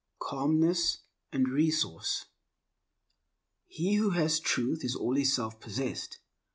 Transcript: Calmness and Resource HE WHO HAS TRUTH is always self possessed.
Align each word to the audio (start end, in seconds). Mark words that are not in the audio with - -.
Calmness 0.17 1.01
and 1.31 1.47
Resource 1.47 2.25
HE 3.67 3.97
WHO 3.97 4.09
HAS 4.09 4.39
TRUTH 4.39 4.83
is 4.83 4.95
always 4.95 5.35
self 5.35 5.59
possessed. 5.59 6.17